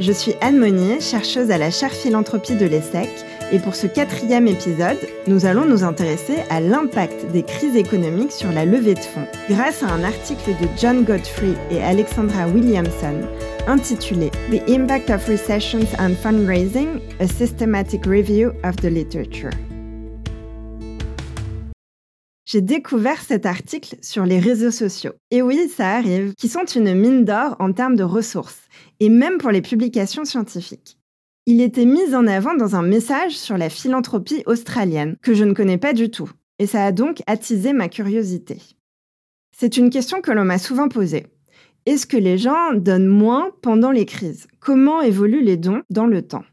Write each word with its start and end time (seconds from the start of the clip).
Je 0.00 0.10
suis 0.10 0.34
Anne 0.40 0.58
Monnier, 0.58 1.00
chercheuse 1.00 1.52
à 1.52 1.58
la 1.58 1.70
chaire 1.70 1.92
philanthropie 1.92 2.56
de 2.56 2.66
l'ESSEC, 2.66 3.08
et 3.52 3.60
pour 3.60 3.76
ce 3.76 3.86
quatrième 3.86 4.48
épisode, 4.48 4.98
nous 5.28 5.46
allons 5.46 5.66
nous 5.66 5.84
intéresser 5.84 6.38
à 6.50 6.60
l'impact 6.60 7.30
des 7.30 7.44
crises 7.44 7.76
économiques 7.76 8.32
sur 8.32 8.50
la 8.50 8.64
levée 8.64 8.94
de 8.94 8.98
fonds, 8.98 9.28
grâce 9.48 9.84
à 9.84 9.92
un 9.92 10.02
article 10.02 10.50
de 10.60 10.66
John 10.76 11.04
Godfrey 11.04 11.54
et 11.70 11.80
Alexandra 11.80 12.48
Williamson 12.48 13.20
intitulé 13.68 14.30
The 14.50 14.68
Impact 14.68 15.10
of 15.10 15.28
Recessions 15.28 15.86
on 16.00 16.14
Fundraising, 16.16 17.00
a 17.20 17.28
Systematic 17.28 18.04
Review 18.04 18.50
of 18.64 18.74
the 18.76 18.90
Literature. 18.90 19.50
J'ai 22.46 22.60
découvert 22.60 23.20
cet 23.20 23.46
article 23.46 23.96
sur 24.02 24.26
les 24.26 24.38
réseaux 24.38 24.70
sociaux. 24.70 25.12
Et 25.30 25.40
oui, 25.40 25.68
ça 25.74 25.92
arrive, 25.92 26.34
qui 26.34 26.48
sont 26.48 26.64
une 26.64 26.94
mine 26.94 27.24
d'or 27.24 27.56
en 27.58 27.72
termes 27.72 27.96
de 27.96 28.04
ressources 28.04 28.60
et 29.04 29.10
même 29.10 29.36
pour 29.36 29.50
les 29.50 29.60
publications 29.60 30.24
scientifiques. 30.24 30.96
Il 31.44 31.60
était 31.60 31.84
mis 31.84 32.14
en 32.14 32.26
avant 32.26 32.54
dans 32.54 32.74
un 32.74 32.80
message 32.80 33.36
sur 33.36 33.58
la 33.58 33.68
philanthropie 33.68 34.42
australienne, 34.46 35.16
que 35.20 35.34
je 35.34 35.44
ne 35.44 35.52
connais 35.52 35.76
pas 35.76 35.92
du 35.92 36.10
tout, 36.10 36.30
et 36.58 36.66
ça 36.66 36.86
a 36.86 36.90
donc 36.90 37.22
attisé 37.26 37.74
ma 37.74 37.90
curiosité. 37.90 38.56
C'est 39.54 39.76
une 39.76 39.90
question 39.90 40.22
que 40.22 40.32
l'on 40.32 40.46
m'a 40.46 40.56
souvent 40.56 40.88
posée. 40.88 41.26
Est-ce 41.84 42.06
que 42.06 42.16
les 42.16 42.38
gens 42.38 42.72
donnent 42.72 43.08
moins 43.08 43.50
pendant 43.60 43.90
les 43.90 44.06
crises? 44.06 44.46
Comment 44.58 45.02
évoluent 45.02 45.44
les 45.44 45.58
dons 45.58 45.82
dans 45.90 46.06
le 46.06 46.22
temps? 46.22 46.46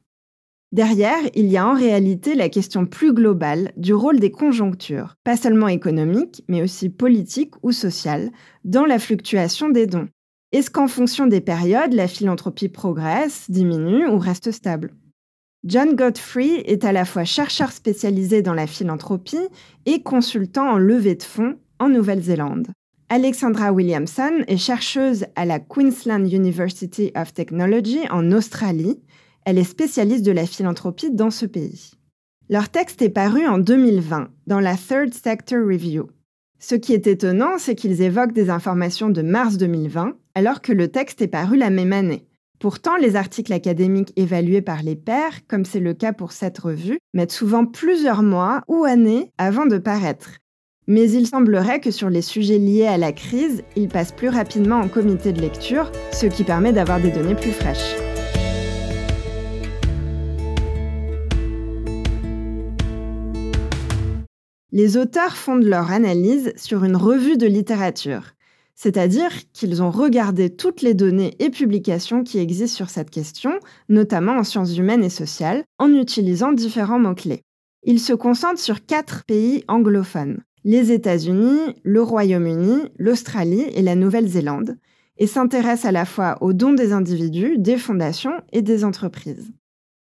Derrière, 0.74 1.22
il 1.34 1.46
y 1.48 1.56
a 1.56 1.66
en 1.66 1.74
réalité 1.74 2.36
la 2.36 2.50
question 2.50 2.86
plus 2.86 3.14
globale 3.14 3.72
du 3.78 3.94
rôle 3.94 4.20
des 4.20 4.32
conjonctures, 4.32 5.16
pas 5.24 5.38
seulement 5.38 5.70
économiques, 5.70 6.44
mais 6.50 6.62
aussi 6.62 6.90
politiques 6.90 7.54
ou 7.64 7.72
sociales, 7.72 8.30
dans 8.66 8.86
la 8.86 9.00
fluctuation 9.00 9.70
des 9.70 9.88
dons, 9.88 10.10
est-ce 10.52 10.70
qu'en 10.70 10.90
fonction 10.90 11.28
des 11.28 11.40
périodes, 11.40 11.94
la 11.94 12.10
philanthropie 12.10 12.68
progresse, 12.68 13.50
diminue 13.50 14.08
ou 14.08 14.20
reste 14.20 14.52
stable? 14.52 14.94
John 15.64 15.96
Godfrey 15.96 16.64
est 16.66 16.84
à 16.84 16.92
la 16.92 17.06
fois 17.06 17.24
chercheur 17.24 17.72
spécialisé 17.72 18.42
dans 18.42 18.54
la 18.54 18.68
philanthropie 18.68 19.48
et 19.86 20.02
consultant 20.02 20.72
en 20.72 20.78
levée 20.78 21.16
de 21.16 21.24
fonds 21.24 21.58
en 21.80 21.88
Nouvelle-Zélande. 21.88 22.68
Alexandra 23.08 23.72
Williamson 23.72 24.44
est 24.48 24.58
chercheuse 24.58 25.26
à 25.36 25.46
la 25.46 25.60
Queensland 25.60 26.26
University 26.26 27.12
of 27.16 27.34
Technology 27.34 28.00
en 28.10 28.32
Australie. 28.32 29.00
Elle 29.46 29.58
est 29.58 29.64
spécialiste 29.64 30.26
de 30.26 30.32
la 30.32 30.46
philanthropie 30.46 31.12
dans 31.12 31.32
ce 31.32 31.46
pays. 31.46 31.92
Leur 32.50 32.68
texte 32.68 33.02
est 33.02 33.10
paru 33.10 33.46
en 33.46 33.58
2020 33.58 34.30
dans 34.48 34.60
la 34.60 34.76
Third 34.76 35.14
Sector 35.14 35.60
Review. 35.60 36.10
Ce 36.60 36.76
qui 36.76 36.94
est 36.94 37.08
étonnant, 37.08 37.58
c'est 37.58 37.76
qu'ils 37.76 38.02
évoquent 38.02 38.34
des 38.34 38.50
informations 38.50 39.10
de 39.10 39.22
mars 39.22 39.58
2020, 39.58 40.14
alors 40.36 40.62
que 40.62 40.72
le 40.72 40.88
texte 40.88 41.22
est 41.22 41.28
paru 41.28 41.58
la 41.58 41.70
même 41.70 41.94
année. 41.94 42.26
Pourtant, 42.60 42.96
les 42.96 43.16
articles 43.16 43.54
académiques 43.54 44.14
évalués 44.16 44.62
par 44.62 44.84
les 44.84 44.96
pairs, 44.96 45.48
comme 45.48 45.66
c'est 45.66 45.80
le 45.80 45.94
cas 45.94 46.14
pour 46.14 46.32
cette 46.32 46.60
revue, 46.60 47.00
mettent 47.14 47.32
souvent 47.32 47.66
plusieurs 47.66 48.22
mois 48.22 48.62
ou 48.68 48.84
années 48.84 49.32
avant 49.38 49.66
de 49.66 49.80
paraître. 49.80 50.38
Mais 50.88 51.10
il 51.10 51.26
semblerait 51.28 51.80
que 51.80 51.90
sur 51.90 52.10
les 52.10 52.22
sujets 52.22 52.60
liés 52.60 52.86
à 52.86 52.98
la 52.98 53.14
crise, 53.14 53.64
ils 53.76 53.88
passent 53.88 54.12
plus 54.12 54.30
rapidement 54.30 54.76
en 54.76 54.88
comité 54.88 55.32
de 55.34 55.42
lecture, 55.42 55.92
ce 56.12 56.28
qui 56.28 56.44
permet 56.44 56.74
d'avoir 56.74 57.00
des 57.00 57.12
données 57.12 57.36
plus 57.36 57.52
fraîches. 57.52 57.96
Les 64.74 64.98
auteurs 64.98 65.36
fondent 65.36 65.66
leur 65.66 65.92
analyse 65.92 66.54
sur 66.56 66.84
une 66.84 66.96
revue 66.96 67.38
de 67.38 67.46
littérature, 67.46 68.34
c'est-à-dire 68.82 69.30
qu'ils 69.54 69.84
ont 69.84 69.92
regardé 69.92 70.50
toutes 70.50 70.82
les 70.82 70.96
données 70.96 71.36
et 71.38 71.52
publications 71.52 72.24
qui 72.24 72.40
existent 72.40 72.78
sur 72.78 72.90
cette 72.90 73.12
question, 73.12 73.52
notamment 73.90 74.32
en 74.32 74.44
sciences 74.44 74.76
humaines 74.76 75.04
et 75.04 75.12
sociales, 75.12 75.64
en 75.78 75.94
utilisant 75.94 76.52
différents 76.52 76.98
mots-clés. 76.98 77.44
Ils 77.84 78.00
se 78.00 78.14
concentrent 78.14 78.60
sur 78.60 78.84
quatre 78.84 79.24
pays 79.26 79.64
anglophones, 79.68 80.40
les 80.64 80.92
États-Unis, 80.92 81.60
le 81.84 82.02
Royaume-Uni, 82.02 82.90
l'Australie 82.98 83.68
et 83.76 83.84
la 83.84 83.94
Nouvelle-Zélande, 83.94 84.80
et 85.20 85.28
s'intéressent 85.28 85.86
à 85.86 85.92
la 85.92 86.06
fois 86.06 86.40
aux 86.42 86.54
dons 86.54 86.74
des 86.74 86.92
individus, 86.92 87.60
des 87.60 87.78
fondations 87.78 88.42
et 88.52 88.64
des 88.64 88.84
entreprises. 88.84 89.52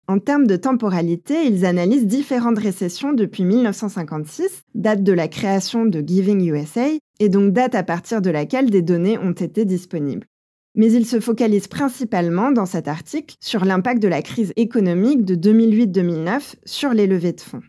En 0.10 0.18
termes 0.18 0.48
de 0.48 0.56
temporalité, 0.56 1.46
ils 1.46 1.68
analysent 1.68 2.08
différentes 2.08 2.58
récessions 2.58 3.14
depuis 3.14 3.46
1956, 3.46 4.64
date 4.74 5.04
de 5.04 5.14
la 5.14 5.28
création 5.28 5.86
de 5.86 6.02
Giving 6.02 6.52
USA, 6.52 6.88
et 7.20 7.30
donc 7.30 7.54
date 7.54 7.76
à 7.76 7.84
partir 7.84 8.20
de 8.20 8.32
laquelle 8.32 8.72
des 8.72 8.82
données 8.82 9.20
ont 9.20 9.34
été 9.34 9.66
disponibles. 9.66 10.26
Mais 10.74 10.92
ils 10.92 11.06
se 11.06 11.20
focalisent 11.20 11.68
principalement 11.68 12.52
dans 12.52 12.66
cet 12.66 12.88
article 12.88 13.36
sur 13.40 13.66
l'impact 13.66 14.02
de 14.02 14.08
la 14.08 14.24
crise 14.24 14.52
économique 14.56 15.26
de 15.26 15.36
2008-2009 15.36 16.56
sur 16.66 16.92
les 16.92 17.06
levées 17.06 17.34
de 17.34 17.42
fonds. 17.42 17.62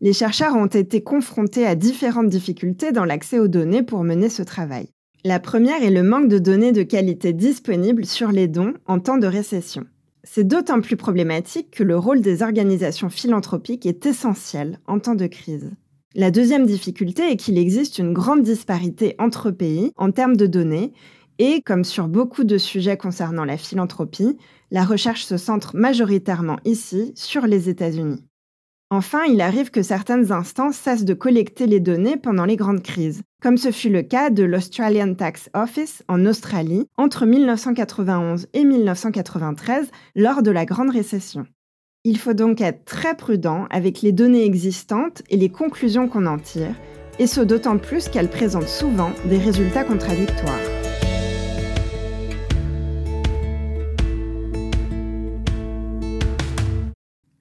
Les 0.00 0.12
chercheurs 0.12 0.54
ont 0.54 0.66
été 0.66 1.02
confrontés 1.02 1.66
à 1.66 1.74
différentes 1.74 2.28
difficultés 2.28 2.92
dans 2.92 3.04
l'accès 3.04 3.40
aux 3.40 3.48
données 3.48 3.82
pour 3.82 4.04
mener 4.04 4.28
ce 4.28 4.44
travail. 4.44 4.90
La 5.24 5.40
première 5.40 5.82
est 5.82 5.90
le 5.90 6.04
manque 6.04 6.28
de 6.28 6.38
données 6.38 6.70
de 6.70 6.84
qualité 6.84 7.32
disponibles 7.32 8.06
sur 8.06 8.30
les 8.30 8.46
dons 8.46 8.74
en 8.86 9.00
temps 9.00 9.18
de 9.18 9.26
récession. 9.26 9.86
C'est 10.28 10.46
d'autant 10.46 10.80
plus 10.80 10.96
problématique 10.96 11.70
que 11.70 11.84
le 11.84 11.96
rôle 11.96 12.20
des 12.20 12.42
organisations 12.42 13.08
philanthropiques 13.08 13.86
est 13.86 14.06
essentiel 14.06 14.80
en 14.86 14.98
temps 14.98 15.14
de 15.14 15.28
crise. 15.28 15.70
La 16.14 16.32
deuxième 16.32 16.66
difficulté 16.66 17.30
est 17.30 17.36
qu'il 17.36 17.56
existe 17.56 17.98
une 17.98 18.12
grande 18.12 18.42
disparité 18.42 19.14
entre 19.18 19.52
pays 19.52 19.92
en 19.96 20.10
termes 20.10 20.36
de 20.36 20.46
données 20.46 20.92
et, 21.38 21.62
comme 21.62 21.84
sur 21.84 22.08
beaucoup 22.08 22.42
de 22.42 22.58
sujets 22.58 22.96
concernant 22.96 23.44
la 23.44 23.56
philanthropie, 23.56 24.36
la 24.72 24.84
recherche 24.84 25.24
se 25.24 25.36
centre 25.36 25.76
majoritairement 25.76 26.58
ici 26.64 27.12
sur 27.14 27.46
les 27.46 27.68
États-Unis. 27.68 28.24
Enfin, 28.90 29.24
il 29.24 29.40
arrive 29.40 29.72
que 29.72 29.82
certaines 29.82 30.30
instances 30.30 30.76
cessent 30.76 31.04
de 31.04 31.14
collecter 31.14 31.66
les 31.66 31.80
données 31.80 32.16
pendant 32.16 32.44
les 32.44 32.54
grandes 32.54 32.84
crises, 32.84 33.22
comme 33.42 33.56
ce 33.56 33.72
fut 33.72 33.90
le 33.90 34.02
cas 34.02 34.30
de 34.30 34.44
l'Australian 34.44 35.14
Tax 35.14 35.50
Office 35.54 36.04
en 36.06 36.24
Australie 36.24 36.86
entre 36.96 37.26
1991 37.26 38.46
et 38.52 38.64
1993 38.64 39.90
lors 40.14 40.42
de 40.42 40.52
la 40.52 40.64
Grande 40.64 40.90
Récession. 40.90 41.46
Il 42.04 42.16
faut 42.16 42.34
donc 42.34 42.60
être 42.60 42.84
très 42.84 43.16
prudent 43.16 43.66
avec 43.70 44.02
les 44.02 44.12
données 44.12 44.44
existantes 44.44 45.22
et 45.30 45.36
les 45.36 45.48
conclusions 45.48 46.06
qu'on 46.06 46.26
en 46.26 46.38
tire, 46.38 46.76
et 47.18 47.26
ce 47.26 47.40
d'autant 47.40 47.78
plus 47.78 48.08
qu'elles 48.08 48.30
présentent 48.30 48.68
souvent 48.68 49.10
des 49.24 49.38
résultats 49.38 49.82
contradictoires. 49.82 50.75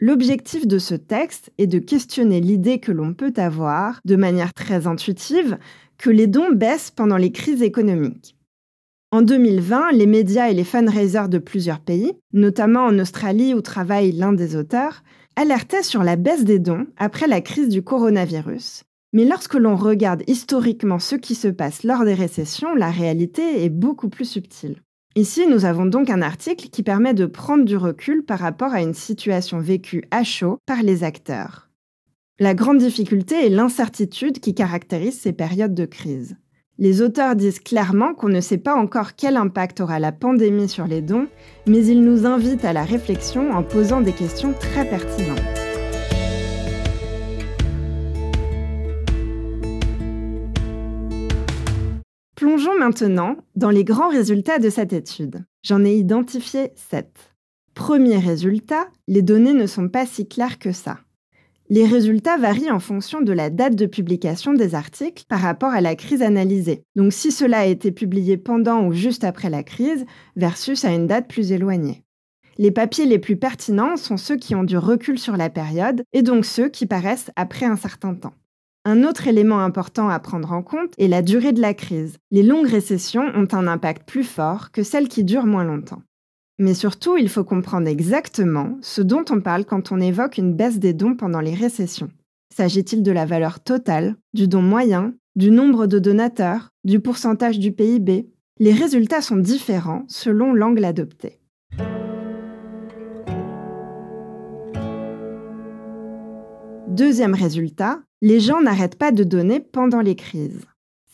L'objectif 0.07 0.67
de 0.67 0.77
ce 0.77 0.93
texte 0.93 1.51
est 1.57 1.65
de 1.65 1.79
questionner 1.79 2.39
l'idée 2.39 2.77
que 2.77 2.91
l'on 2.91 3.15
peut 3.15 3.33
avoir, 3.37 4.01
de 4.05 4.15
manière 4.15 4.53
très 4.53 4.85
intuitive, 4.85 5.57
que 5.97 6.11
les 6.11 6.27
dons 6.27 6.51
baissent 6.51 6.91
pendant 6.91 7.17
les 7.17 7.31
crises 7.31 7.63
économiques. 7.63 8.37
En 9.09 9.23
2020, 9.23 9.93
les 9.93 10.05
médias 10.05 10.51
et 10.51 10.53
les 10.53 10.63
fundraisers 10.63 11.27
de 11.27 11.39
plusieurs 11.39 11.79
pays, 11.79 12.13
notamment 12.33 12.81
en 12.81 12.99
Australie 12.99 13.55
où 13.55 13.61
travaille 13.61 14.11
l'un 14.11 14.31
des 14.31 14.55
auteurs, 14.55 15.03
alertaient 15.37 15.81
sur 15.81 16.03
la 16.03 16.17
baisse 16.17 16.43
des 16.43 16.59
dons 16.59 16.85
après 16.97 17.25
la 17.25 17.41
crise 17.41 17.69
du 17.69 17.81
coronavirus. 17.81 18.83
Mais 19.11 19.25
lorsque 19.25 19.55
l'on 19.55 19.75
regarde 19.75 20.21
historiquement 20.27 20.99
ce 20.99 21.15
qui 21.15 21.33
se 21.33 21.47
passe 21.47 21.81
lors 21.81 22.05
des 22.05 22.13
récessions, 22.13 22.75
la 22.75 22.91
réalité 22.91 23.63
est 23.65 23.69
beaucoup 23.69 24.09
plus 24.09 24.29
subtile. 24.29 24.83
Ici, 25.17 25.47
nous 25.47 25.63
avons 25.63 25.85
donc 25.85 26.09
un 26.09 26.21
article 26.21 26.67
qui 26.67 26.83
permet 26.83 27.13
de 27.13 27.25
prendre 27.25 27.63
du 27.63 27.77
recul 27.77 28.25
par 28.25 28.39
rapport 28.39 28.73
à 28.73 28.81
une 28.81 28.93
situation 28.93 29.59
vécue 29.59 30.03
à 30.11 30.25
chaud 30.25 30.57
par 30.65 30.83
les 30.83 31.05
acteurs. 31.05 31.69
La 32.37 32.53
grande 32.53 32.79
difficulté 32.79 33.45
est 33.45 33.49
l'incertitude 33.49 34.41
qui 34.41 34.53
caractérise 34.53 35.17
ces 35.17 35.31
périodes 35.31 35.73
de 35.73 35.85
crise. 35.85 36.35
Les 36.77 37.01
auteurs 37.01 37.37
disent 37.37 37.61
clairement 37.61 38.13
qu'on 38.13 38.27
ne 38.27 38.41
sait 38.41 38.57
pas 38.57 38.75
encore 38.75 39.15
quel 39.15 39.37
impact 39.37 39.79
aura 39.79 39.99
la 39.99 40.11
pandémie 40.11 40.67
sur 40.67 40.85
les 40.85 41.01
dons, 41.01 41.27
mais 41.65 41.85
ils 41.85 42.03
nous 42.03 42.25
invitent 42.25 42.65
à 42.65 42.73
la 42.73 42.83
réflexion 42.83 43.51
en 43.51 43.63
posant 43.63 44.01
des 44.01 44.11
questions 44.11 44.53
très 44.59 44.83
pertinentes. 44.83 45.64
Plongeons 52.55 52.79
maintenant 52.79 53.35
dans 53.57 53.69
les 53.69 53.83
grands 53.83 54.07
résultats 54.07 54.59
de 54.59 54.69
cette 54.69 54.93
étude. 54.93 55.43
J'en 55.61 55.83
ai 55.83 55.93
identifié 55.93 56.71
sept. 56.75 57.35
Premier 57.73 58.17
résultat, 58.17 58.87
les 59.09 59.21
données 59.21 59.51
ne 59.51 59.67
sont 59.67 59.89
pas 59.89 60.05
si 60.05 60.25
claires 60.25 60.57
que 60.57 60.71
ça. 60.71 60.99
Les 61.67 61.85
résultats 61.85 62.37
varient 62.37 62.71
en 62.71 62.79
fonction 62.79 63.19
de 63.19 63.33
la 63.33 63.49
date 63.49 63.75
de 63.75 63.85
publication 63.85 64.53
des 64.53 64.73
articles 64.73 65.25
par 65.27 65.41
rapport 65.41 65.71
à 65.71 65.81
la 65.81 65.97
crise 65.97 66.21
analysée. 66.21 66.85
Donc 66.95 67.11
si 67.11 67.33
cela 67.33 67.59
a 67.59 67.65
été 67.65 67.91
publié 67.91 68.37
pendant 68.37 68.85
ou 68.85 68.93
juste 68.93 69.25
après 69.25 69.49
la 69.49 69.63
crise, 69.63 70.05
versus 70.37 70.85
à 70.85 70.93
une 70.93 71.07
date 71.07 71.27
plus 71.27 71.51
éloignée. 71.51 72.05
Les 72.57 72.71
papiers 72.71 73.05
les 73.05 73.19
plus 73.19 73.35
pertinents 73.35 73.97
sont 73.97 74.15
ceux 74.15 74.37
qui 74.37 74.55
ont 74.55 74.63
du 74.63 74.77
recul 74.77 75.19
sur 75.19 75.35
la 75.35 75.49
période 75.49 76.03
et 76.13 76.21
donc 76.21 76.45
ceux 76.45 76.69
qui 76.69 76.85
paraissent 76.85 77.31
après 77.35 77.65
un 77.65 77.75
certain 77.75 78.13
temps. 78.13 78.33
Un 78.87 79.03
autre 79.03 79.27
élément 79.27 79.61
important 79.61 80.09
à 80.09 80.19
prendre 80.19 80.51
en 80.51 80.61
compte 80.61 80.93
est 80.99 81.07
la 81.07 81.23
durée 81.23 81.53
de 81.53 81.61
la 81.61 81.73
crise. 81.73 82.17
Les 82.29 82.43
longues 82.43 82.67
récessions 82.67 83.25
ont 83.33 83.47
un 83.51 83.65
impact 83.65 84.07
plus 84.07 84.23
fort 84.23 84.71
que 84.71 84.83
celles 84.83 85.07
qui 85.07 85.23
durent 85.23 85.47
moins 85.47 85.63
longtemps. 85.63 86.03
Mais 86.59 86.75
surtout, 86.75 87.17
il 87.17 87.27
faut 87.27 87.43
comprendre 87.43 87.87
exactement 87.87 88.77
ce 88.81 89.01
dont 89.01 89.25
on 89.31 89.41
parle 89.41 89.65
quand 89.65 89.91
on 89.91 89.99
évoque 89.99 90.37
une 90.37 90.53
baisse 90.53 90.77
des 90.77 90.93
dons 90.93 91.15
pendant 91.15 91.41
les 91.41 91.55
récessions. 91.55 92.11
S'agit-il 92.55 93.01
de 93.01 93.11
la 93.11 93.25
valeur 93.25 93.59
totale, 93.59 94.15
du 94.35 94.47
don 94.47 94.61
moyen, 94.61 95.15
du 95.35 95.49
nombre 95.49 95.87
de 95.87 95.97
donateurs, 95.97 96.69
du 96.83 96.99
pourcentage 96.99 97.57
du 97.57 97.71
PIB 97.71 98.29
Les 98.59 98.71
résultats 98.71 99.21
sont 99.21 99.35
différents 99.35 100.05
selon 100.07 100.53
l'angle 100.53 100.85
adopté. 100.85 101.39
Deuxième 106.95 107.33
résultat, 107.33 107.99
les 108.21 108.39
gens 108.39 108.61
n'arrêtent 108.61 108.97
pas 108.97 109.11
de 109.11 109.25
donner 109.25 109.59
pendant 109.59 109.99
les 109.99 110.15
crises. 110.15 110.61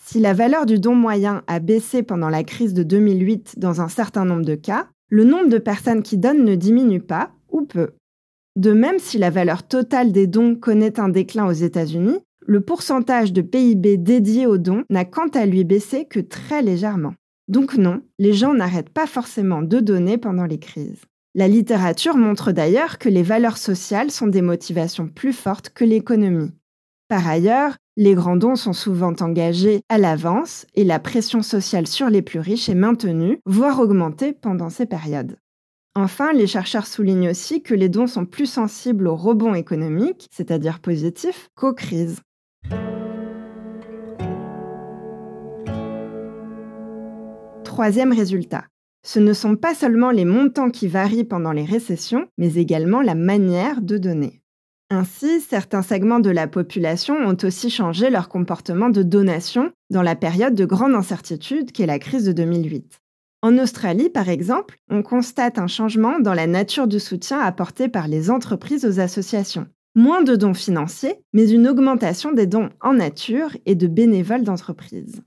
Si 0.06 0.20
la 0.20 0.36
valeur 0.36 0.68
du 0.68 0.78
don 0.78 0.94
moyen 0.94 1.42
a 1.48 1.58
baissé 1.60 2.04
pendant 2.04 2.30
la 2.30 2.44
crise 2.44 2.76
de 2.76 2.84
2008 2.84 3.56
dans 3.58 3.82
un 3.82 3.88
certain 3.88 4.24
nombre 4.24 4.46
de 4.46 4.54
cas, 4.54 4.90
le 5.10 5.24
nombre 5.24 5.50
de 5.50 5.58
personnes 5.58 6.04
qui 6.04 6.20
donnent 6.20 6.46
ne 6.46 6.54
diminue 6.54 7.02
pas 7.02 7.32
ou 7.50 7.64
peu. 7.64 7.94
De 8.56 8.74
même, 8.74 9.00
si 9.00 9.18
la 9.18 9.32
valeur 9.32 9.68
totale 9.68 10.12
des 10.12 10.28
dons 10.28 10.54
connaît 10.54 11.00
un 11.00 11.10
déclin 11.10 11.48
aux 11.48 11.52
États-Unis, 11.52 12.20
le 12.46 12.62
pourcentage 12.62 13.34
de 13.34 13.42
PIB 13.42 13.98
dédié 13.98 14.46
aux 14.46 14.60
dons 14.60 14.84
n'a 14.92 15.04
quant 15.04 15.30
à 15.30 15.48
lui 15.48 15.64
baissé 15.64 16.06
que 16.06 16.20
très 16.20 16.62
légèrement. 16.62 17.16
Donc 17.48 17.76
non, 17.76 18.04
les 18.20 18.34
gens 18.34 18.54
n'arrêtent 18.54 18.90
pas 18.90 19.08
forcément 19.08 19.64
de 19.64 19.80
donner 19.80 20.20
pendant 20.20 20.46
les 20.46 20.60
crises. 20.60 21.02
La 21.34 21.48
littérature 21.48 22.18
montre 22.18 22.52
d'ailleurs 22.52 22.98
que 22.98 23.08
les 23.08 23.24
valeurs 23.24 23.58
sociales 23.58 24.12
sont 24.12 24.28
des 24.28 24.42
motivations 24.42 25.08
plus 25.08 25.32
fortes 25.32 25.70
que 25.70 25.86
l'économie. 25.86 26.52
Par 27.08 27.26
ailleurs, 27.26 27.78
les 27.96 28.16
grands 28.16 28.36
dons 28.36 28.58
sont 28.58 28.74
souvent 28.74 29.14
engagés 29.22 29.82
à 29.88 29.98
l'avance 29.98 30.66
et 30.76 30.84
la 30.84 31.00
pression 31.00 31.42
sociale 31.42 31.88
sur 31.88 32.10
les 32.10 32.22
plus 32.22 32.40
riches 32.40 32.68
est 32.68 32.76
maintenue, 32.76 33.40
voire 33.46 33.80
augmentée 33.80 34.34
pendant 34.34 34.70
ces 34.70 34.86
périodes. 34.86 35.38
Enfin, 35.96 36.34
les 36.34 36.48
chercheurs 36.48 36.86
soulignent 36.88 37.30
aussi 37.30 37.62
que 37.62 37.74
les 37.74 37.88
dons 37.90 38.08
sont 38.08 38.26
plus 38.26 38.46
sensibles 38.46 39.08
au 39.08 39.16
rebond 39.16 39.54
économique, 39.54 40.28
c'est-à-dire 40.32 40.80
positif, 40.80 41.48
qu'aux 41.56 41.74
crises. 41.74 42.20
Troisième 47.64 48.12
résultat. 48.12 48.66
Ce 49.04 49.20
ne 49.20 49.34
sont 49.34 49.56
pas 49.56 49.74
seulement 49.74 50.12
les 50.12 50.26
montants 50.26 50.70
qui 50.70 50.88
varient 50.88 51.24
pendant 51.24 51.52
les 51.52 51.66
récessions, 51.66 52.28
mais 52.38 52.56
également 52.56 53.02
la 53.02 53.16
manière 53.16 53.82
de 53.82 53.98
donner. 53.98 54.42
Ainsi, 54.92 55.40
certains 55.40 55.82
segments 55.82 56.20
de 56.20 56.30
la 56.30 56.48
population 56.48 57.16
ont 57.16 57.38
aussi 57.44 57.70
changé 57.70 58.10
leur 58.10 58.28
comportement 58.28 58.90
de 58.90 59.04
donation 59.04 59.72
dans 59.90 60.02
la 60.02 60.16
période 60.16 60.54
de 60.54 60.66
grande 60.66 60.94
incertitude 60.94 61.72
qu'est 61.72 61.86
la 61.86 61.98
crise 61.98 62.26
de 62.26 62.34
2008. 62.34 63.00
En 63.42 63.58
Australie, 63.58 64.10
par 64.10 64.30
exemple, 64.30 64.78
on 64.90 65.02
constate 65.02 65.58
un 65.58 65.68
changement 65.68 66.20
dans 66.20 66.36
la 66.36 66.46
nature 66.46 66.88
du 66.88 67.00
soutien 67.00 67.40
apporté 67.40 67.88
par 67.88 68.08
les 68.08 68.30
entreprises 68.30 68.86
aux 68.86 69.00
associations. 69.00 69.68
Moins 69.96 70.22
de 70.22 70.36
dons 70.36 70.54
financiers, 70.54 71.16
mais 71.34 71.50
une 71.50 71.68
augmentation 71.68 72.34
des 72.34 72.46
dons 72.46 72.70
en 72.82 72.94
nature 72.94 73.58
et 73.66 73.76
de 73.76 73.88
bénévoles 73.88 74.44
d'entreprise. 74.44 75.22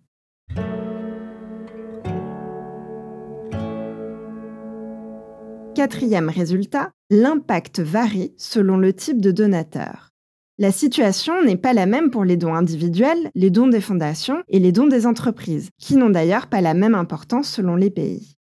Quatrième 5.85 6.31
résultat, 6.31 6.93
l'impact 7.11 7.81
varie 7.81 8.33
selon 8.39 8.79
le 8.79 8.95
type 8.95 9.21
de 9.21 9.31
donateur. 9.31 10.13
La 10.57 10.73
situation 10.73 11.43
n'est 11.43 11.59
pas 11.59 11.75
la 11.75 11.85
même 11.85 12.11
pour 12.11 12.25
les 12.25 12.39
dons 12.39 12.55
individuels, 12.55 13.31
les 13.35 13.51
dons 13.51 13.67
des 13.67 13.83
fondations 13.83 14.43
et 14.49 14.61
les 14.61 14.73
dons 14.73 14.87
des 14.87 15.07
entreprises, 15.07 15.69
qui 15.79 15.97
n'ont 15.97 16.09
d'ailleurs 16.09 16.47
pas 16.47 16.63
la 16.63 16.73
même 16.73 16.95
importance 16.95 17.51
selon 17.51 17.77
les 17.77 17.91
pays. 17.91 18.39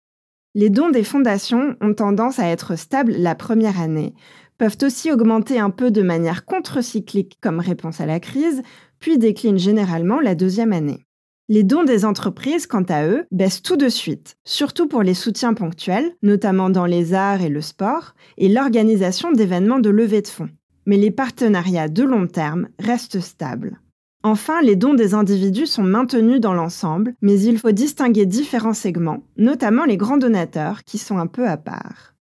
Les 0.53 0.69
dons 0.69 0.91
des 0.91 1.03
fondations 1.03 1.75
ont 1.81 1.95
tendance 1.95 2.37
à 2.37 2.45
être 2.45 2.75
stables 2.75 3.13
la 3.13 3.33
première 3.33 3.81
année, 3.81 4.13
peuvent 4.59 4.77
aussi 4.83 5.11
augmenter 5.11 5.57
un 5.57 5.71
peu 5.71 5.89
de 5.89 6.03
manière 6.03 6.45
contre-cyclique 6.45 7.39
comme 7.41 7.59
réponse 7.59 8.01
à 8.01 8.05
la 8.05 8.19
crise, 8.19 8.61
puis 8.99 9.17
déclinent 9.17 9.57
généralement 9.57 10.19
la 10.19 10.35
deuxième 10.35 10.73
année. 10.73 11.07
Les 11.53 11.63
dons 11.63 11.83
des 11.83 12.05
entreprises, 12.05 12.65
quant 12.65 12.85
à 12.87 13.05
eux, 13.05 13.25
baissent 13.29 13.61
tout 13.61 13.75
de 13.75 13.89
suite, 13.89 14.37
surtout 14.45 14.87
pour 14.87 15.03
les 15.03 15.13
soutiens 15.13 15.53
ponctuels, 15.53 16.15
notamment 16.23 16.69
dans 16.69 16.85
les 16.85 17.13
arts 17.13 17.41
et 17.41 17.49
le 17.49 17.59
sport, 17.59 18.15
et 18.37 18.47
l'organisation 18.47 19.33
d'événements 19.33 19.81
de 19.81 19.89
levée 19.89 20.21
de 20.21 20.29
fonds. 20.29 20.47
Mais 20.85 20.95
les 20.95 21.11
partenariats 21.11 21.89
de 21.89 22.03
long 22.03 22.25
terme 22.25 22.69
restent 22.79 23.19
stables. 23.19 23.81
Enfin, 24.23 24.61
les 24.61 24.77
dons 24.77 24.93
des 24.93 25.13
individus 25.13 25.65
sont 25.65 25.83
maintenus 25.83 26.39
dans 26.39 26.53
l'ensemble, 26.53 27.15
mais 27.21 27.37
il 27.41 27.59
faut 27.59 27.73
distinguer 27.73 28.25
différents 28.25 28.71
segments, 28.71 29.23
notamment 29.35 29.83
les 29.83 29.97
grands 29.97 30.15
donateurs, 30.15 30.85
qui 30.85 30.97
sont 30.97 31.17
un 31.17 31.27
peu 31.27 31.49
à 31.49 31.57
part. 31.57 32.15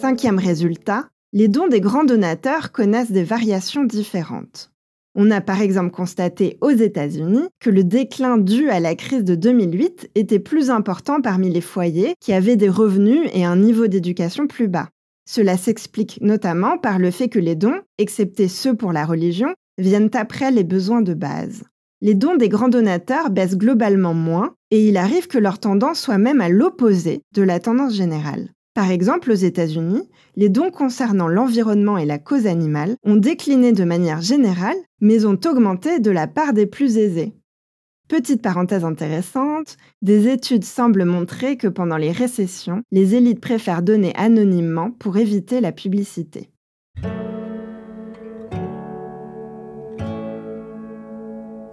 Cinquième 0.00 0.38
résultat, 0.38 1.08
les 1.32 1.46
dons 1.46 1.68
des 1.68 1.80
grands 1.80 2.04
donateurs 2.04 2.72
connaissent 2.72 3.12
des 3.12 3.22
variations 3.22 3.84
différentes. 3.84 4.72
On 5.14 5.30
a 5.30 5.40
par 5.40 5.60
exemple 5.60 5.92
constaté 5.92 6.58
aux 6.60 6.70
États-Unis 6.70 7.48
que 7.60 7.70
le 7.70 7.84
déclin 7.84 8.38
dû 8.38 8.68
à 8.68 8.80
la 8.80 8.94
crise 8.94 9.24
de 9.24 9.34
2008 9.36 10.10
était 10.14 10.38
plus 10.40 10.70
important 10.70 11.20
parmi 11.20 11.50
les 11.50 11.60
foyers 11.60 12.14
qui 12.20 12.32
avaient 12.32 12.56
des 12.56 12.68
revenus 12.68 13.28
et 13.32 13.44
un 13.44 13.56
niveau 13.56 13.86
d'éducation 13.86 14.46
plus 14.46 14.68
bas. 14.68 14.88
Cela 15.28 15.56
s'explique 15.56 16.18
notamment 16.20 16.78
par 16.78 16.98
le 16.98 17.12
fait 17.12 17.28
que 17.28 17.38
les 17.38 17.54
dons, 17.54 17.80
excepté 17.98 18.48
ceux 18.48 18.74
pour 18.74 18.92
la 18.92 19.04
religion, 19.04 19.54
viennent 19.78 20.10
après 20.14 20.50
les 20.50 20.64
besoins 20.64 21.02
de 21.02 21.14
base. 21.14 21.62
Les 22.00 22.14
dons 22.14 22.36
des 22.36 22.48
grands 22.48 22.68
donateurs 22.68 23.30
baissent 23.30 23.58
globalement 23.58 24.14
moins 24.14 24.54
et 24.72 24.88
il 24.88 24.96
arrive 24.96 25.28
que 25.28 25.38
leur 25.38 25.60
tendance 25.60 26.00
soit 26.00 26.18
même 26.18 26.40
à 26.40 26.48
l'opposé 26.48 27.20
de 27.34 27.42
la 27.42 27.60
tendance 27.60 27.94
générale. 27.94 28.48
Par 28.80 28.90
exemple, 28.90 29.30
aux 29.30 29.34
États-Unis, 29.34 30.08
les 30.36 30.48
dons 30.48 30.70
concernant 30.70 31.28
l'environnement 31.28 31.98
et 31.98 32.06
la 32.06 32.18
cause 32.18 32.46
animale 32.46 32.96
ont 33.04 33.16
décliné 33.16 33.72
de 33.72 33.84
manière 33.84 34.22
générale, 34.22 34.78
mais 35.02 35.26
ont 35.26 35.38
augmenté 35.44 36.00
de 36.00 36.10
la 36.10 36.26
part 36.26 36.54
des 36.54 36.64
plus 36.64 36.96
aisés. 36.96 37.34
Petite 38.08 38.40
parenthèse 38.40 38.86
intéressante, 38.86 39.76
des 40.00 40.28
études 40.28 40.64
semblent 40.64 41.04
montrer 41.04 41.58
que 41.58 41.68
pendant 41.68 41.98
les 41.98 42.10
récessions, 42.10 42.80
les 42.90 43.14
élites 43.14 43.42
préfèrent 43.42 43.82
donner 43.82 44.14
anonymement 44.16 44.92
pour 44.92 45.18
éviter 45.18 45.60
la 45.60 45.72
publicité. 45.72 46.48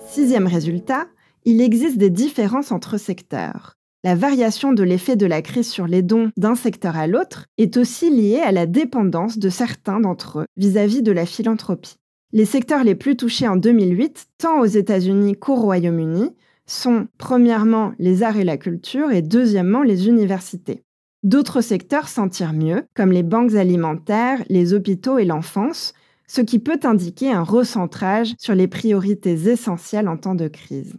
Sixième 0.09 0.47
résultat, 0.47 1.07
il 1.45 1.61
existe 1.61 1.97
des 1.97 2.09
différences 2.09 2.73
entre 2.73 2.97
secteurs. 2.97 3.76
La 4.07 4.15
variation 4.15 4.71
de 4.71 4.83
l'effet 4.83 5.17
de 5.17 5.25
la 5.25 5.41
crise 5.41 5.69
sur 5.69 5.85
les 5.85 6.01
dons 6.01 6.31
d'un 6.37 6.55
secteur 6.55 6.95
à 6.95 7.07
l'autre 7.07 7.47
est 7.57 7.75
aussi 7.75 8.09
liée 8.09 8.39
à 8.39 8.53
la 8.53 8.65
dépendance 8.65 9.37
de 9.37 9.49
certains 9.49 9.99
d'entre 9.99 10.39
eux 10.39 10.45
vis-à-vis 10.55 11.01
de 11.01 11.11
la 11.11 11.25
philanthropie. 11.25 11.97
Les 12.31 12.45
secteurs 12.45 12.85
les 12.85 12.95
plus 12.95 13.17
touchés 13.17 13.49
en 13.49 13.57
2008, 13.57 14.27
tant 14.37 14.61
aux 14.61 14.65
États-Unis 14.65 15.35
qu'au 15.35 15.55
Royaume-Uni, 15.55 16.29
sont 16.65 17.09
premièrement 17.17 17.91
les 17.99 18.23
arts 18.23 18.37
et 18.37 18.45
la 18.45 18.55
culture 18.55 19.11
et 19.11 19.21
deuxièmement 19.21 19.83
les 19.83 20.07
universités. 20.07 20.85
D'autres 21.23 21.59
secteurs 21.59 22.07
s'en 22.07 22.29
tirent 22.29 22.53
mieux, 22.53 22.85
comme 22.95 23.11
les 23.11 23.23
banques 23.23 23.55
alimentaires, 23.55 24.41
les 24.47 24.73
hôpitaux 24.73 25.17
et 25.17 25.25
l'enfance, 25.25 25.93
ce 26.27 26.39
qui 26.39 26.59
peut 26.59 26.79
indiquer 26.83 27.33
un 27.33 27.43
recentrage 27.43 28.35
sur 28.39 28.55
les 28.55 28.69
priorités 28.69 29.49
essentielles 29.49 30.07
en 30.07 30.15
temps 30.15 30.35
de 30.35 30.47
crise. 30.47 30.95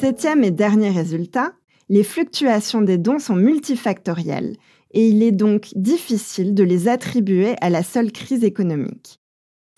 Septième 0.00 0.44
et 0.44 0.50
dernier 0.50 0.90
résultat, 0.90 1.52
les 1.88 2.02
fluctuations 2.02 2.82
des 2.82 2.98
dons 2.98 3.18
sont 3.18 3.34
multifactorielles 3.34 4.56
et 4.90 5.08
il 5.08 5.22
est 5.22 5.32
donc 5.32 5.68
difficile 5.74 6.52
de 6.52 6.62
les 6.62 6.86
attribuer 6.88 7.54
à 7.62 7.70
la 7.70 7.82
seule 7.82 8.12
crise 8.12 8.44
économique. 8.44 9.20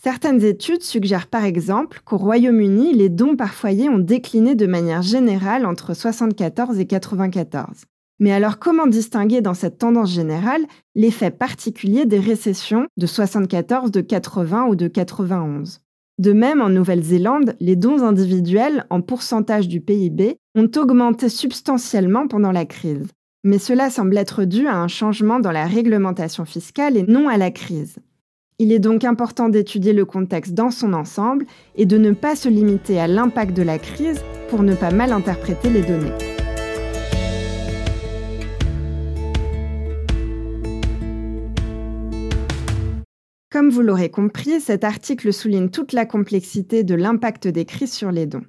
Certaines 0.02 0.42
études 0.42 0.82
suggèrent 0.82 1.28
par 1.28 1.44
exemple 1.44 2.00
qu'au 2.04 2.16
Royaume-Uni, 2.16 2.94
les 2.94 3.08
dons 3.08 3.36
par 3.36 3.54
foyer 3.54 3.88
ont 3.88 3.98
décliné 3.98 4.56
de 4.56 4.66
manière 4.66 5.02
générale 5.02 5.64
entre 5.64 5.94
74 5.94 6.80
et 6.80 6.86
94. 6.86 7.84
Mais 8.18 8.32
alors 8.32 8.58
comment 8.58 8.88
distinguer 8.88 9.40
dans 9.40 9.54
cette 9.54 9.78
tendance 9.78 10.12
générale 10.12 10.66
l'effet 10.96 11.30
particulier 11.30 12.06
des 12.06 12.18
récessions 12.18 12.88
de 12.96 13.06
74, 13.06 13.92
de 13.92 14.00
80 14.00 14.66
ou 14.66 14.74
de 14.74 14.88
91 14.88 15.80
De 16.18 16.32
même, 16.32 16.60
en 16.60 16.68
Nouvelle-Zélande, 16.68 17.54
les 17.60 17.76
dons 17.76 18.02
individuels 18.02 18.84
en 18.90 19.00
pourcentage 19.00 19.68
du 19.68 19.80
PIB 19.80 20.36
ont 20.56 20.68
augmenté 20.76 21.28
substantiellement 21.28 22.26
pendant 22.26 22.50
la 22.50 22.66
crise. 22.66 23.06
Mais 23.44 23.58
cela 23.58 23.88
semble 23.88 24.18
être 24.18 24.44
dû 24.44 24.66
à 24.66 24.76
un 24.76 24.88
changement 24.88 25.38
dans 25.38 25.52
la 25.52 25.66
réglementation 25.66 26.44
fiscale 26.44 26.96
et 26.96 27.04
non 27.04 27.28
à 27.28 27.36
la 27.36 27.52
crise. 27.52 27.98
Il 28.58 28.72
est 28.72 28.80
donc 28.80 29.04
important 29.04 29.48
d'étudier 29.48 29.92
le 29.92 30.04
contexte 30.04 30.54
dans 30.54 30.72
son 30.72 30.92
ensemble 30.92 31.46
et 31.76 31.86
de 31.86 31.96
ne 31.96 32.10
pas 32.10 32.34
se 32.34 32.48
limiter 32.48 32.98
à 32.98 33.06
l'impact 33.06 33.56
de 33.56 33.62
la 33.62 33.78
crise 33.78 34.24
pour 34.48 34.64
ne 34.64 34.74
pas 34.74 34.90
mal 34.90 35.12
interpréter 35.12 35.70
les 35.70 35.82
données. 35.82 36.37
Comme 43.58 43.70
vous 43.70 43.82
l'aurez 43.82 44.08
compris, 44.08 44.60
cet 44.60 44.84
article 44.84 45.32
souligne 45.32 45.68
toute 45.68 45.92
la 45.92 46.06
complexité 46.06 46.84
de 46.84 46.94
l'impact 46.94 47.48
des 47.48 47.64
crises 47.64 47.92
sur 47.92 48.12
les 48.12 48.24
dons. 48.24 48.44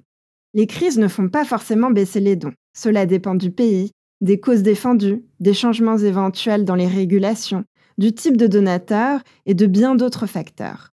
Les 0.54 0.68
crises 0.68 0.98
ne 0.98 1.08
font 1.08 1.28
pas 1.28 1.44
forcément 1.44 1.90
baisser 1.90 2.20
les 2.20 2.36
dons. 2.36 2.52
Cela 2.78 3.06
dépend 3.06 3.34
du 3.34 3.50
pays, 3.50 3.90
des 4.20 4.38
causes 4.38 4.62
défendues, 4.62 5.24
des 5.40 5.52
changements 5.52 5.98
éventuels 5.98 6.64
dans 6.64 6.76
les 6.76 6.86
régulations, 6.86 7.64
du 7.98 8.12
type 8.12 8.36
de 8.36 8.46
donateur 8.46 9.20
et 9.46 9.54
de 9.54 9.66
bien 9.66 9.96
d'autres 9.96 10.26
facteurs. 10.26 10.90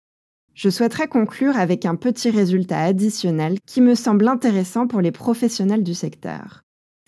Je 0.53 0.69
souhaiterais 0.69 1.07
conclure 1.07 1.57
avec 1.57 1.83
un 1.83 1.95
petit 1.95 2.29
résultat 2.29 2.83
additionnel 2.83 3.57
qui 3.65 3.81
me 3.81 3.95
semble 3.95 4.27
intéressant 4.27 4.85
pour 4.85 5.01
les 5.01 5.11
professionnels 5.11 5.81
du 5.81 5.95
secteur. 5.95 6.62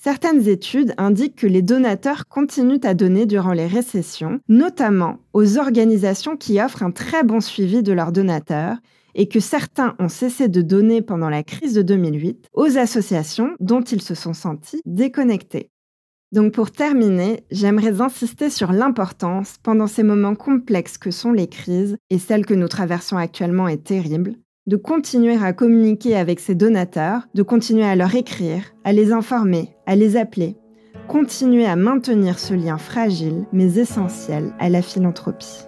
Certaines 0.05 0.47
études 0.47 0.93
indiquent 0.99 1.35
que 1.35 1.47
les 1.47 1.63
donateurs 1.63 2.27
continuent 2.27 2.83
à 2.83 2.93
donner 2.93 3.25
durant 3.25 3.53
les 3.53 3.65
récessions, 3.65 4.39
notamment 4.47 5.17
aux 5.33 5.57
organisations 5.57 6.37
qui 6.37 6.61
offrent 6.61 6.83
un 6.83 6.91
très 6.91 7.23
bon 7.23 7.41
suivi 7.41 7.81
de 7.81 7.91
leurs 7.91 8.11
donateurs, 8.11 8.77
et 9.15 9.27
que 9.27 9.39
certains 9.39 9.95
ont 9.97 10.07
cessé 10.07 10.47
de 10.47 10.61
donner 10.61 11.01
pendant 11.01 11.31
la 11.31 11.41
crise 11.41 11.73
de 11.73 11.81
2008 11.81 12.49
aux 12.53 12.77
associations 12.77 13.55
dont 13.59 13.81
ils 13.81 14.03
se 14.03 14.13
sont 14.13 14.35
sentis 14.35 14.79
déconnectés. 14.85 15.71
Donc 16.31 16.53
pour 16.53 16.69
terminer, 16.69 17.43
j'aimerais 17.49 17.99
insister 17.99 18.51
sur 18.51 18.73
l'importance, 18.73 19.55
pendant 19.63 19.87
ces 19.87 20.03
moments 20.03 20.35
complexes 20.35 20.99
que 20.99 21.09
sont 21.09 21.31
les 21.31 21.47
crises, 21.47 21.97
et 22.11 22.19
celle 22.19 22.45
que 22.45 22.53
nous 22.53 22.67
traversons 22.67 23.17
actuellement 23.17 23.67
est 23.67 23.83
terrible, 23.83 24.35
de 24.67 24.77
continuer 24.77 25.37
à 25.37 25.53
communiquer 25.53 26.15
avec 26.15 26.39
ces 26.39 26.55
donateurs, 26.55 27.27
de 27.35 27.43
continuer 27.43 27.85
à 27.85 27.95
leur 27.95 28.15
écrire, 28.15 28.63
à 28.83 28.93
les 28.93 29.11
informer, 29.11 29.69
à 29.85 29.95
les 29.95 30.17
appeler, 30.17 30.57
continuer 31.07 31.65
à 31.65 31.75
maintenir 31.75 32.39
ce 32.39 32.53
lien 32.53 32.77
fragile 32.77 33.45
mais 33.53 33.75
essentiel 33.75 34.53
à 34.59 34.69
la 34.69 34.81
philanthropie. 34.81 35.67